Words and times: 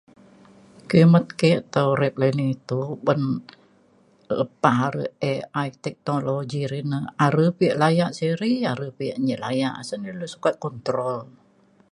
kimet 0.89 1.27
ke 1.39 1.51
tau 1.73 1.89
rek 2.01 2.15
ini 2.31 2.49
to 2.67 2.77
uban 2.95 3.21
lepah 4.37 4.77
a're 4.87 5.05
AI 5.31 5.67
teknologi 5.85 6.61
ne 6.91 6.99
a're 7.25 7.39
pa 7.57 7.63
ia' 7.65 7.79
laya 7.81 8.05
siri 8.17 8.53
are 8.71 8.87
pa 8.97 9.03
ia' 9.07 9.21
nyi 9.25 9.35
laya. 9.43 9.69
asen 9.81 9.99
dulu 10.07 10.25
sukat 10.33 10.55
control. 10.65 11.17